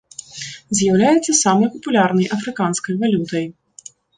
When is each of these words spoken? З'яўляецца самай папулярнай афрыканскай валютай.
З'яўляецца 0.79 1.31
самай 1.43 1.69
папулярнай 1.75 2.27
афрыканскай 2.39 2.93
валютай. 3.05 3.45